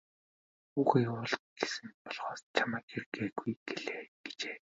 Хүүгээ 0.73 1.03
явуул 1.09 1.33
гэсэн 1.57 1.87
болохоос 2.03 2.41
чамайг 2.55 2.85
ир 2.95 3.03
гээгүй 3.13 3.51
гэжээ. 4.23 4.57